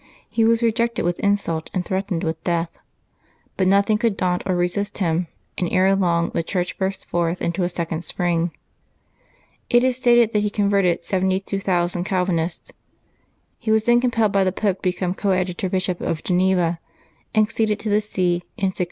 He 0.27 0.43
was 0.43 0.63
rejected 0.63 1.03
with 1.05 1.19
in 1.19 1.37
sult 1.37 1.69
and 1.75 1.85
threatened 1.85 2.23
with 2.23 2.43
death. 2.43 2.71
But 3.55 3.67
nothing 3.67 3.99
could 3.99 4.17
daunt 4.17 4.41
or 4.47 4.55
resist 4.55 4.97
him, 4.97 5.27
and 5.59 5.71
ere 5.71 5.95
long 5.95 6.31
the 6.31 6.41
Church 6.41 6.75
burst 6.79 7.05
forth 7.07 7.39
into 7.39 7.61
a 7.61 7.69
second 7.69 8.03
spring. 8.03 8.49
It 9.69 9.83
is 9.83 9.97
stated 9.97 10.33
that 10.33 10.41
he 10.41 10.49
converted 10.49 11.03
72,000 11.03 12.03
Cal 12.03 12.25
vinists. 12.25 12.71
He 13.59 13.69
was 13.69 13.83
then 13.83 14.01
compelled 14.01 14.31
by 14.31 14.43
the 14.43 14.51
Pope 14.51 14.77
to 14.77 14.81
become 14.89 15.13
Coadjutor 15.13 15.69
Bishop 15.69 16.01
of 16.01 16.23
Geneva, 16.23 16.79
and 17.35 17.45
succeeded 17.47 17.77
to 17.81 17.89
the 17.91 18.01
see 18.01 18.37
in 18.57 18.69
1602. 18.69 18.79